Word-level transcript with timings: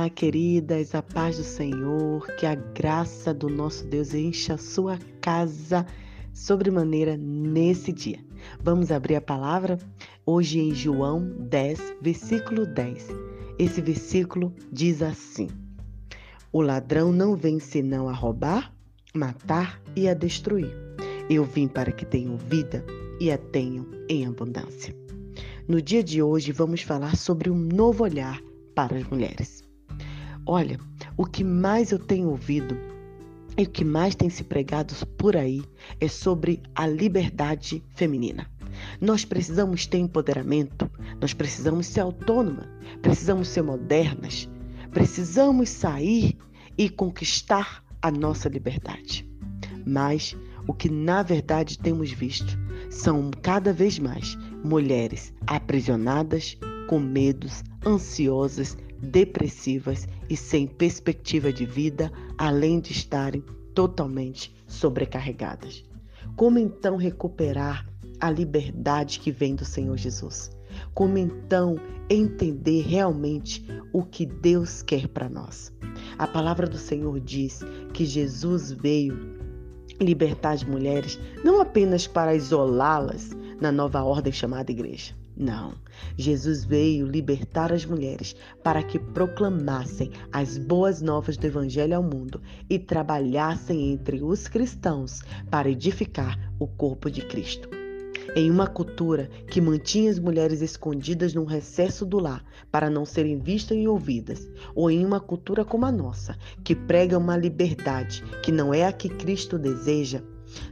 Olá, 0.00 0.08
queridas, 0.08 0.94
a 0.94 1.02
paz 1.02 1.36
do 1.36 1.44
Senhor, 1.44 2.26
que 2.36 2.46
a 2.46 2.54
graça 2.54 3.34
do 3.34 3.50
nosso 3.50 3.86
Deus 3.86 4.14
encha 4.14 4.54
a 4.54 4.56
sua 4.56 4.98
casa 5.20 5.84
sobremaneira 6.32 7.18
nesse 7.18 7.92
dia. 7.92 8.18
Vamos 8.62 8.90
abrir 8.90 9.16
a 9.16 9.20
palavra 9.20 9.78
hoje 10.24 10.58
em 10.58 10.74
João 10.74 11.28
10, 11.40 11.96
versículo 12.00 12.64
10. 12.64 13.08
Esse 13.58 13.82
versículo 13.82 14.54
diz 14.72 15.02
assim: 15.02 15.48
O 16.50 16.62
ladrão 16.62 17.12
não 17.12 17.36
vem 17.36 17.60
senão 17.60 18.08
a 18.08 18.14
roubar, 18.14 18.74
matar 19.14 19.82
e 19.94 20.08
a 20.08 20.14
destruir. 20.14 20.74
Eu 21.28 21.44
vim 21.44 21.68
para 21.68 21.92
que 21.92 22.06
tenham 22.06 22.38
vida 22.38 22.82
e 23.20 23.30
a 23.30 23.36
tenham 23.36 23.86
em 24.08 24.26
abundância. 24.26 24.96
No 25.68 25.82
dia 25.82 26.02
de 26.02 26.22
hoje 26.22 26.52
vamos 26.52 26.80
falar 26.80 27.18
sobre 27.18 27.50
um 27.50 27.58
novo 27.58 28.02
olhar 28.02 28.40
para 28.74 28.96
as 28.96 29.06
mulheres. 29.06 29.69
Olha, 30.46 30.78
o 31.16 31.24
que 31.24 31.44
mais 31.44 31.92
eu 31.92 31.98
tenho 31.98 32.28
ouvido 32.28 32.76
e 33.56 33.64
o 33.64 33.68
que 33.68 33.84
mais 33.84 34.14
tem 34.14 34.30
se 34.30 34.44
pregado 34.44 34.94
por 35.18 35.36
aí 35.36 35.62
é 36.00 36.08
sobre 36.08 36.62
a 36.74 36.86
liberdade 36.86 37.82
feminina. 37.94 38.48
Nós 39.00 39.24
precisamos 39.24 39.86
ter 39.86 39.98
empoderamento, 39.98 40.90
nós 41.20 41.34
precisamos 41.34 41.86
ser 41.86 42.00
autônomas, 42.00 42.66
precisamos 43.02 43.48
ser 43.48 43.62
modernas, 43.62 44.48
precisamos 44.90 45.68
sair 45.68 46.38
e 46.78 46.88
conquistar 46.88 47.84
a 48.00 48.10
nossa 48.10 48.48
liberdade. 48.48 49.28
Mas 49.86 50.36
o 50.66 50.72
que 50.72 50.88
na 50.88 51.22
verdade 51.22 51.78
temos 51.78 52.10
visto 52.10 52.58
são 52.88 53.30
cada 53.42 53.72
vez 53.72 53.98
mais 53.98 54.36
mulheres 54.64 55.34
aprisionadas, 55.46 56.56
com 56.88 56.98
medos, 56.98 57.62
ansiosas, 57.84 58.76
depressivas 59.02 60.06
e 60.28 60.36
sem 60.36 60.66
perspectiva 60.66 61.52
de 61.52 61.64
vida, 61.64 62.12
além 62.36 62.80
de 62.80 62.92
estarem 62.92 63.42
totalmente 63.74 64.54
sobrecarregadas. 64.66 65.84
Como 66.36 66.58
então 66.58 66.96
recuperar 66.96 67.86
a 68.20 68.30
liberdade 68.30 69.20
que 69.20 69.30
vem 69.30 69.54
do 69.54 69.64
Senhor 69.64 69.96
Jesus? 69.96 70.50
Como 70.94 71.18
então 71.18 71.76
entender 72.08 72.82
realmente 72.82 73.64
o 73.92 74.04
que 74.04 74.26
Deus 74.26 74.82
quer 74.82 75.08
para 75.08 75.28
nós? 75.28 75.72
A 76.18 76.26
palavra 76.26 76.66
do 76.66 76.78
Senhor 76.78 77.18
diz 77.20 77.60
que 77.92 78.04
Jesus 78.04 78.70
veio 78.70 79.38
libertar 80.00 80.52
as 80.52 80.64
mulheres 80.64 81.18
não 81.44 81.60
apenas 81.60 82.06
para 82.06 82.34
isolá-las 82.34 83.30
na 83.60 83.70
nova 83.70 84.02
ordem 84.02 84.32
chamada 84.32 84.70
igreja, 84.70 85.14
não. 85.40 85.72
Jesus 86.16 86.64
veio 86.64 87.06
libertar 87.06 87.72
as 87.72 87.84
mulheres 87.84 88.36
para 88.62 88.82
que 88.82 88.98
proclamassem 88.98 90.12
as 90.30 90.58
boas 90.58 91.00
novas 91.00 91.36
do 91.36 91.46
Evangelho 91.46 91.96
ao 91.96 92.02
mundo 92.02 92.40
e 92.68 92.78
trabalhassem 92.78 93.90
entre 93.92 94.22
os 94.22 94.46
cristãos 94.46 95.22
para 95.50 95.70
edificar 95.70 96.38
o 96.58 96.66
corpo 96.66 97.10
de 97.10 97.22
Cristo. 97.22 97.68
Em 98.36 98.48
uma 98.48 98.68
cultura 98.68 99.28
que 99.50 99.60
mantinha 99.60 100.10
as 100.10 100.18
mulheres 100.18 100.60
escondidas 100.60 101.34
num 101.34 101.44
recesso 101.44 102.06
do 102.06 102.20
lar 102.20 102.44
para 102.70 102.88
não 102.88 103.04
serem 103.04 103.38
vistas 103.38 103.76
e 103.76 103.88
ouvidas, 103.88 104.48
ou 104.72 104.88
em 104.88 105.04
uma 105.04 105.18
cultura 105.18 105.64
como 105.64 105.84
a 105.84 105.90
nossa, 105.90 106.38
que 106.62 106.76
prega 106.76 107.18
uma 107.18 107.36
liberdade 107.36 108.22
que 108.42 108.52
não 108.52 108.72
é 108.72 108.86
a 108.86 108.92
que 108.92 109.08
Cristo 109.08 109.58
deseja, 109.58 110.22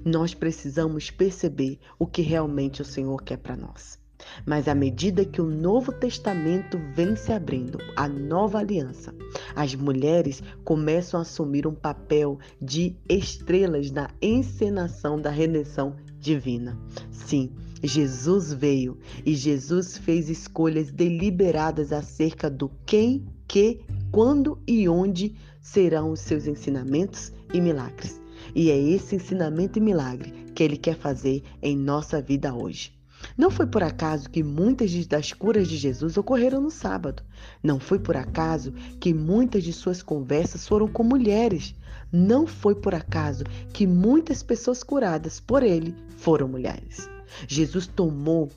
nós 0.04 0.34
precisamos 0.34 1.10
perceber 1.10 1.78
o 1.98 2.06
que 2.06 2.22
realmente 2.22 2.82
o 2.82 2.84
Senhor 2.84 3.22
quer 3.22 3.38
para 3.38 3.56
nós. 3.56 3.98
Mas 4.46 4.68
à 4.68 4.74
medida 4.74 5.24
que 5.24 5.40
o 5.40 5.46
Novo 5.46 5.92
Testamento 5.92 6.78
vem 6.94 7.16
se 7.16 7.32
abrindo, 7.32 7.78
a 7.96 8.08
nova 8.08 8.58
aliança, 8.58 9.14
as 9.54 9.74
mulheres 9.74 10.42
começam 10.64 11.18
a 11.18 11.22
assumir 11.22 11.66
um 11.66 11.74
papel 11.74 12.38
de 12.60 12.96
estrelas 13.08 13.90
na 13.90 14.10
encenação 14.20 15.20
da 15.20 15.30
redenção 15.30 15.96
divina. 16.18 16.78
Sim, 17.10 17.50
Jesus 17.82 18.52
veio 18.52 18.98
e 19.24 19.34
Jesus 19.34 19.96
fez 19.96 20.28
escolhas 20.28 20.90
deliberadas 20.90 21.92
acerca 21.92 22.50
do 22.50 22.70
quem, 22.84 23.24
que, 23.46 23.80
quando 24.10 24.58
e 24.66 24.88
onde 24.88 25.34
serão 25.60 26.10
os 26.10 26.20
seus 26.20 26.46
ensinamentos 26.46 27.32
e 27.52 27.60
milagres. 27.60 28.20
E 28.54 28.70
é 28.70 28.78
esse 28.78 29.16
ensinamento 29.16 29.78
e 29.78 29.82
milagre 29.82 30.32
que 30.54 30.62
ele 30.62 30.76
quer 30.76 30.96
fazer 30.96 31.42
em 31.62 31.76
nossa 31.76 32.20
vida 32.20 32.54
hoje. 32.54 32.97
Não 33.38 33.52
foi 33.52 33.68
por 33.68 33.84
acaso 33.84 34.28
que 34.28 34.42
muitas 34.42 35.06
das 35.06 35.32
curas 35.32 35.68
de 35.68 35.76
Jesus 35.76 36.16
ocorreram 36.16 36.60
no 36.60 36.72
sábado. 36.72 37.22
Não 37.62 37.78
foi 37.78 38.00
por 38.00 38.16
acaso 38.16 38.72
que 38.98 39.14
muitas 39.14 39.62
de 39.62 39.72
suas 39.72 40.02
conversas 40.02 40.66
foram 40.66 40.88
com 40.88 41.04
mulheres. 41.04 41.72
Não 42.10 42.48
foi 42.48 42.74
por 42.74 42.96
acaso 42.96 43.44
que 43.72 43.86
muitas 43.86 44.42
pessoas 44.42 44.82
curadas 44.82 45.38
por 45.38 45.62
ele 45.62 45.94
foram 46.16 46.48
mulheres. 46.48 47.08
Jesus 47.46 47.86
tomou 47.86 48.50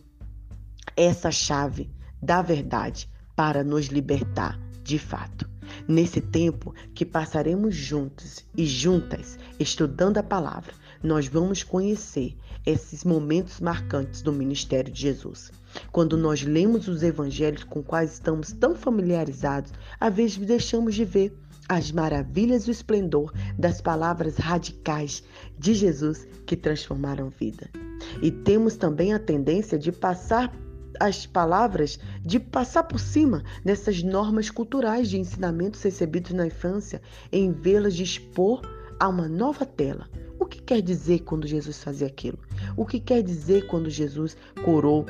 essa 0.98 1.30
chave 1.30 1.92
da 2.20 2.42
verdade 2.42 3.08
para 3.36 3.64
nos 3.64 3.86
libertar 3.86 4.60
de 4.84 4.98
fato. 4.98 5.48
Nesse 5.88 6.20
tempo 6.20 6.74
que 6.96 7.06
passaremos 7.06 7.76
juntos 7.76 8.44
e 8.58 8.66
juntas 8.66 9.38
estudando 9.60 10.18
a 10.18 10.24
palavra, 10.24 10.74
nós 11.04 11.28
vamos 11.28 11.64
conhecer 11.64 12.36
esses 12.66 13.04
momentos 13.04 13.60
marcantes 13.60 14.22
do 14.22 14.32
ministério 14.32 14.92
de 14.92 15.02
Jesus. 15.02 15.52
Quando 15.92 16.18
nós 16.18 16.44
lemos 16.44 16.88
os 16.88 17.02
evangelhos 17.02 17.64
com 17.64 17.82
quais 17.82 18.14
estamos 18.14 18.52
tão 18.52 18.76
familiarizados, 18.76 19.72
às 20.00 20.14
vezes 20.14 20.38
deixamos 20.38 20.96
de 20.96 21.06
ver 21.06 21.34
as 21.68 21.92
maravilhas 21.92 22.64
e 22.64 22.70
o 22.70 22.72
esplendor 22.72 23.34
das 23.58 23.80
palavras 23.80 24.36
radicais 24.38 25.24
de 25.58 25.74
Jesus 25.74 26.28
que 26.46 26.58
transformaram 26.58 27.30
vida. 27.30 27.70
E 28.22 28.30
temos 28.30 28.76
também 28.76 29.14
a 29.14 29.20
tendência 29.20 29.80
de 29.80 29.92
passar 29.92 30.54
as 31.00 31.26
palavras, 31.26 31.98
de 32.22 32.40
passar 32.40 32.84
por 32.84 33.00
cima 33.00 33.44
dessas 33.64 34.04
normas 34.04 34.50
culturais 34.50 35.10
de 35.10 35.18
ensinamentos 35.18 35.82
recebidos 35.82 36.32
na 36.32 36.48
infância, 36.48 37.02
em 37.32 37.52
vê-las 37.52 37.98
expor 37.98 38.62
a 39.00 39.08
uma 39.08 39.28
nova 39.28 39.66
tela, 39.66 40.10
que 40.52 40.62
quer 40.62 40.82
dizer 40.82 41.20
quando 41.20 41.48
Jesus 41.48 41.82
fazia 41.82 42.08
aquilo? 42.08 42.38
O 42.76 42.86
que 42.86 43.00
quer 43.00 43.24
dizer 43.24 43.68
quando 43.68 43.90
Jesus 43.90 44.36
curou 44.64 45.06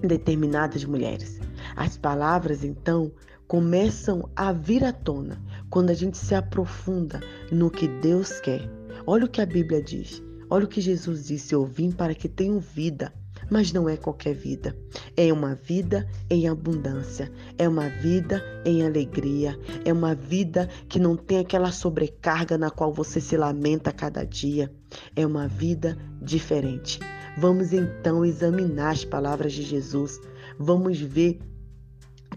determinadas 0.00 0.84
mulheres? 0.84 1.40
As 1.74 1.98
palavras, 1.98 2.62
então, 2.62 3.12
começam 3.48 4.30
a 4.36 4.52
vir 4.52 4.84
à 4.84 4.92
tona 4.92 5.42
quando 5.68 5.90
a 5.90 5.94
gente 5.94 6.16
se 6.16 6.34
aprofunda 6.34 7.20
no 7.50 7.70
que 7.70 7.88
Deus 7.88 8.40
quer. 8.40 8.70
Olha 9.04 9.24
o 9.24 9.28
que 9.28 9.40
a 9.40 9.46
Bíblia 9.46 9.82
diz. 9.82 10.22
Olha 10.48 10.64
o 10.64 10.68
que 10.68 10.80
Jesus 10.80 11.26
disse: 11.26 11.54
Eu 11.54 11.66
vim 11.66 11.90
para 11.90 12.14
que 12.14 12.28
tenham 12.28 12.60
vida 12.60 13.12
mas 13.52 13.70
não 13.70 13.86
é 13.86 13.98
qualquer 13.98 14.34
vida. 14.34 14.74
É 15.14 15.30
uma 15.30 15.54
vida 15.54 16.08
em 16.30 16.48
abundância, 16.48 17.30
é 17.58 17.68
uma 17.68 17.86
vida 17.86 18.42
em 18.64 18.82
alegria, 18.82 19.58
é 19.84 19.92
uma 19.92 20.14
vida 20.14 20.70
que 20.88 20.98
não 20.98 21.14
tem 21.14 21.38
aquela 21.38 21.70
sobrecarga 21.70 22.56
na 22.56 22.70
qual 22.70 22.94
você 22.94 23.20
se 23.20 23.36
lamenta 23.36 23.90
a 23.90 23.92
cada 23.92 24.24
dia. 24.24 24.72
É 25.14 25.26
uma 25.26 25.46
vida 25.46 25.98
diferente. 26.22 26.98
Vamos 27.36 27.74
então 27.74 28.24
examinar 28.24 28.92
as 28.92 29.04
palavras 29.04 29.52
de 29.52 29.62
Jesus. 29.62 30.18
Vamos 30.58 30.98
ver 30.98 31.38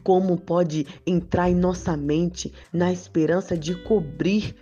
como 0.03 0.37
pode 0.37 0.85
entrar 1.07 1.49
em 1.49 1.55
nossa 1.55 1.95
mente 1.95 2.51
na 2.73 2.91
esperança 2.91 3.57
de 3.57 3.73
cobrir 3.83 4.53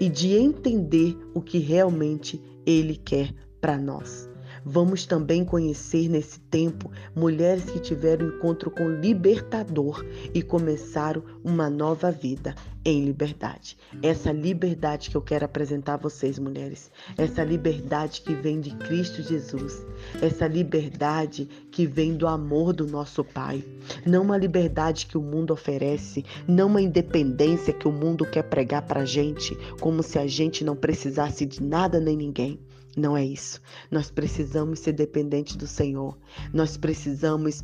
e 0.00 0.08
de 0.08 0.34
entender 0.34 1.18
o 1.34 1.42
que 1.42 1.58
realmente 1.58 2.40
Ele 2.64 2.94
quer 2.96 3.34
para 3.60 3.76
nós. 3.76 4.28
Vamos 4.70 5.06
também 5.06 5.46
conhecer 5.46 6.10
nesse 6.10 6.38
tempo 6.38 6.92
mulheres 7.16 7.64
que 7.64 7.80
tiveram 7.80 8.28
encontro 8.28 8.70
com 8.70 8.84
o 8.84 9.00
libertador 9.00 10.04
e 10.34 10.42
começaram 10.42 11.22
uma 11.42 11.70
nova 11.70 12.12
vida 12.12 12.54
em 12.84 13.02
liberdade. 13.02 13.78
Essa 14.02 14.30
liberdade 14.30 15.08
que 15.08 15.16
eu 15.16 15.22
quero 15.22 15.46
apresentar 15.46 15.94
a 15.94 15.96
vocês, 15.96 16.38
mulheres. 16.38 16.90
Essa 17.16 17.42
liberdade 17.42 18.20
que 18.20 18.34
vem 18.34 18.60
de 18.60 18.76
Cristo 18.76 19.22
Jesus. 19.22 19.86
Essa 20.20 20.46
liberdade 20.46 21.48
que 21.72 21.86
vem 21.86 22.14
do 22.14 22.26
amor 22.26 22.74
do 22.74 22.86
nosso 22.86 23.24
Pai. 23.24 23.64
Não 24.04 24.20
uma 24.20 24.36
liberdade 24.36 25.06
que 25.06 25.16
o 25.16 25.22
mundo 25.22 25.50
oferece, 25.50 26.26
não 26.46 26.66
uma 26.66 26.82
independência 26.82 27.72
que 27.72 27.88
o 27.88 27.92
mundo 27.92 28.26
quer 28.26 28.42
pregar 28.42 28.82
para 28.82 29.00
a 29.00 29.06
gente, 29.06 29.56
como 29.80 30.02
se 30.02 30.18
a 30.18 30.26
gente 30.26 30.62
não 30.62 30.76
precisasse 30.76 31.46
de 31.46 31.62
nada 31.62 31.98
nem 31.98 32.18
ninguém. 32.18 32.60
Não 32.96 33.16
é 33.16 33.24
isso. 33.24 33.60
Nós 33.90 34.10
precisamos 34.10 34.80
ser 34.80 34.92
dependentes 34.92 35.56
do 35.56 35.66
Senhor. 35.66 36.18
Nós 36.52 36.76
precisamos 36.76 37.62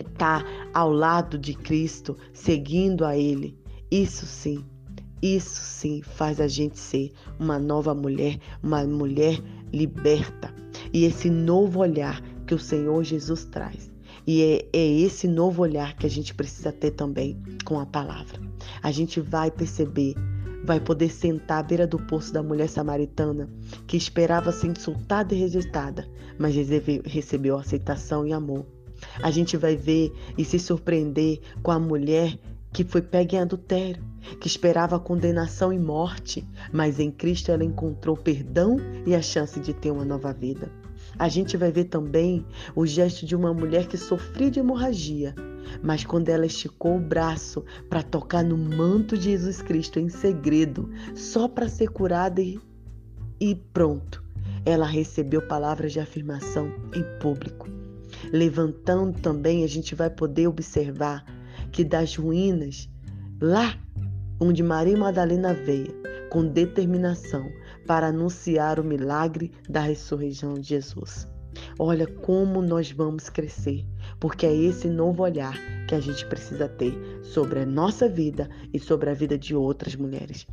estar 0.00 0.44
ao 0.74 0.90
lado 0.90 1.38
de 1.38 1.54
Cristo, 1.54 2.16
seguindo 2.32 3.04
a 3.04 3.16
Ele. 3.16 3.56
Isso 3.90 4.26
sim, 4.26 4.64
isso 5.22 5.60
sim 5.60 6.02
faz 6.02 6.40
a 6.40 6.48
gente 6.48 6.78
ser 6.78 7.12
uma 7.38 7.58
nova 7.58 7.94
mulher, 7.94 8.38
uma 8.62 8.84
mulher 8.84 9.40
liberta. 9.72 10.54
E 10.92 11.04
esse 11.04 11.30
novo 11.30 11.80
olhar 11.80 12.20
que 12.46 12.54
o 12.54 12.58
Senhor 12.58 13.02
Jesus 13.02 13.44
traz 13.44 13.90
E 14.26 14.42
é, 14.42 14.68
é, 14.72 14.86
esse 15.00 15.26
novo 15.26 15.62
olhar 15.62 15.96
que 15.96 16.06
a 16.06 16.10
gente 16.10 16.34
precisa 16.34 16.70
ter 16.70 16.92
também 16.92 17.40
com 17.64 17.78
a 17.80 17.86
palavra. 17.86 18.40
A 18.82 18.90
gente 18.90 19.20
vai 19.20 19.50
perceber, 19.50 20.14
vai 20.64 20.80
poder 20.80 21.10
sentar 21.10 21.58
à 21.58 21.62
beira 21.62 21.86
do 21.86 21.98
poço 21.98 22.32
da 22.32 22.42
mulher 22.42 22.68
samaritana 22.68 23.48
que 23.86 23.96
esperava 23.96 24.52
ser 24.52 24.68
insultada 24.68 25.34
e 25.34 25.38
rejeitada, 25.38 26.08
mas 26.38 26.54
recebeu 27.04 27.56
aceitação 27.56 28.26
e 28.26 28.32
amor. 28.32 28.66
A 29.22 29.30
gente 29.30 29.56
vai 29.56 29.76
ver 29.76 30.12
e 30.36 30.44
se 30.44 30.58
surpreender 30.58 31.40
com 31.62 31.70
a 31.70 31.78
mulher 31.78 32.38
que 32.72 32.84
foi 32.84 33.00
pega 33.00 33.36
em 33.36 33.40
adultério, 33.40 34.02
que 34.38 34.46
esperava 34.46 34.98
condenação 34.98 35.72
e 35.72 35.78
morte, 35.78 36.46
mas 36.72 37.00
em 37.00 37.10
Cristo 37.10 37.50
ela 37.50 37.64
encontrou 37.64 38.16
perdão 38.16 38.76
e 39.06 39.14
a 39.14 39.22
chance 39.22 39.58
de 39.60 39.72
ter 39.72 39.90
uma 39.90 40.04
nova 40.04 40.32
vida. 40.32 40.70
A 41.18 41.28
gente 41.28 41.56
vai 41.56 41.72
ver 41.72 41.84
também 41.84 42.44
o 42.74 42.84
gesto 42.84 43.24
de 43.24 43.34
uma 43.34 43.54
mulher 43.54 43.86
que 43.86 43.96
sofria 43.96 44.50
de 44.50 44.60
hemorragia, 44.60 45.34
mas 45.82 46.04
quando 46.04 46.28
ela 46.28 46.46
esticou 46.46 46.96
o 46.96 47.00
braço 47.00 47.64
para 47.88 48.02
tocar 48.02 48.44
no 48.44 48.56
manto 48.56 49.16
de 49.16 49.30
Jesus 49.30 49.62
Cristo 49.62 49.98
em 49.98 50.08
segredo, 50.08 50.90
só 51.14 51.48
para 51.48 51.68
ser 51.68 51.88
curada 51.88 52.40
e, 52.40 52.58
e 53.40 53.54
pronto, 53.54 54.22
ela 54.64 54.86
recebeu 54.86 55.42
palavras 55.42 55.92
de 55.92 56.00
afirmação 56.00 56.72
em 56.94 57.04
público. 57.20 57.68
Levantando 58.32 59.18
também, 59.20 59.62
a 59.62 59.68
gente 59.68 59.94
vai 59.94 60.10
poder 60.10 60.48
observar 60.48 61.24
que 61.70 61.84
das 61.84 62.16
ruínas, 62.16 62.88
lá 63.40 63.78
onde 64.40 64.62
Maria 64.62 64.96
Madalena 64.96 65.54
veio, 65.54 65.94
com 66.30 66.46
determinação 66.46 67.48
para 67.86 68.08
anunciar 68.08 68.80
o 68.80 68.84
milagre 68.84 69.52
da 69.68 69.80
ressurreição 69.80 70.54
de 70.54 70.68
Jesus. 70.68 71.28
Olha 71.78 72.06
como 72.06 72.62
nós 72.62 72.90
vamos 72.90 73.28
crescer, 73.28 73.84
porque 74.18 74.46
é 74.46 74.54
esse 74.54 74.88
novo 74.88 75.22
olhar 75.22 75.58
que 75.86 75.94
a 75.94 76.00
gente 76.00 76.26
precisa 76.26 76.68
ter 76.68 76.94
sobre 77.22 77.60
a 77.60 77.66
nossa 77.66 78.08
vida 78.08 78.48
e 78.72 78.78
sobre 78.78 79.10
a 79.10 79.14
vida 79.14 79.38
de 79.38 79.54
outras 79.54 79.94
mulheres. 79.94 80.46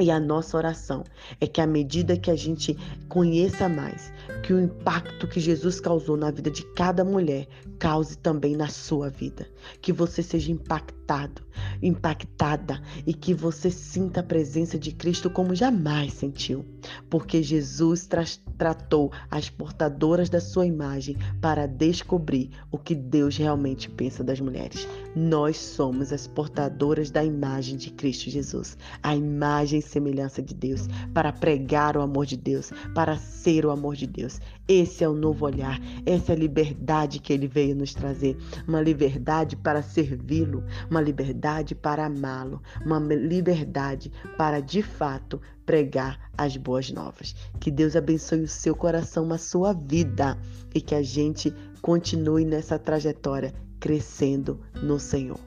E 0.00 0.10
a 0.10 0.18
nossa 0.18 0.56
oração 0.56 1.04
é 1.40 1.46
que 1.46 1.60
à 1.60 1.66
medida 1.66 2.16
que 2.16 2.30
a 2.30 2.36
gente 2.36 2.76
conheça 3.08 3.68
mais, 3.68 4.12
que 4.42 4.52
o 4.52 4.60
impacto 4.60 5.28
que 5.28 5.38
Jesus 5.38 5.78
causou 5.78 6.16
na 6.16 6.30
vida 6.30 6.50
de 6.50 6.64
cada 6.74 7.04
mulher 7.04 7.46
cause 7.78 8.18
também 8.18 8.56
na 8.56 8.68
sua 8.68 9.08
vida. 9.08 9.46
Que 9.80 9.92
você 9.92 10.22
seja 10.22 10.50
impactado, 10.50 11.42
impactada 11.80 12.82
e 13.06 13.14
que 13.14 13.32
você 13.32 13.70
sinta 13.70 14.20
a 14.20 14.24
presença 14.24 14.78
de 14.78 14.90
Cristo 14.90 15.30
como 15.30 15.54
jamais 15.54 16.12
sentiu. 16.12 16.64
Porque 17.08 17.42
Jesus 17.42 18.06
tra 18.06 18.24
tratou 18.58 19.12
as 19.30 19.50
portadoras 19.50 20.28
da 20.28 20.40
sua 20.40 20.66
imagem 20.66 21.16
para 21.40 21.66
descobrir 21.66 22.50
o 22.70 22.78
que 22.78 22.94
Deus 22.94 23.36
realmente 23.36 23.88
pensa 23.90 24.22
das 24.24 24.40
mulheres. 24.40 24.86
Nós 25.16 25.56
somos 25.56 26.12
as 26.12 26.26
portadoras 26.26 27.08
da 27.08 27.24
imagem 27.24 27.76
de 27.76 27.90
Cristo 27.90 28.30
Jesus, 28.30 28.76
a 29.00 29.14
imagem 29.14 29.78
e 29.78 29.82
semelhança 29.82 30.42
de 30.42 30.52
Deus, 30.52 30.88
para 31.12 31.32
pregar 31.32 31.96
o 31.96 32.00
amor 32.00 32.26
de 32.26 32.36
Deus, 32.36 32.72
para 32.94 33.16
ser 33.16 33.64
o 33.64 33.70
amor 33.70 33.94
de 33.94 34.08
Deus. 34.08 34.40
Esse 34.66 35.04
é 35.04 35.08
o 35.08 35.14
novo 35.14 35.46
olhar, 35.46 35.78
essa 36.04 36.32
é 36.32 36.34
a 36.34 36.38
liberdade 36.38 37.20
que 37.20 37.32
ele 37.32 37.46
veio 37.46 37.76
nos 37.76 37.94
trazer, 37.94 38.36
uma 38.66 38.80
liberdade 38.80 39.54
para 39.54 39.82
servi-lo, 39.82 40.64
uma 40.90 41.00
liberdade 41.00 41.74
para 41.74 42.06
amá-lo, 42.06 42.60
uma 42.84 42.98
liberdade 42.98 44.10
para 44.36 44.58
de 44.58 44.82
fato 44.82 45.40
pregar 45.64 46.18
as 46.36 46.56
boas 46.56 46.90
novas. 46.90 47.36
Que 47.60 47.70
Deus 47.70 47.94
abençoe 47.94 48.42
o 48.42 48.48
seu 48.48 48.74
coração, 48.74 49.32
a 49.32 49.38
sua 49.38 49.72
vida 49.72 50.36
e 50.74 50.80
que 50.80 50.94
a 50.94 51.02
gente 51.02 51.54
continue 51.80 52.44
nessa 52.44 52.78
trajetória 52.78 53.52
crescendo 53.84 54.58
no 54.82 54.98
Senhor. 54.98 55.38